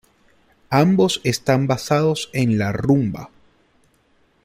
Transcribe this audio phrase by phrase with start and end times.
[0.71, 3.29] Ambos están basados en la rumba.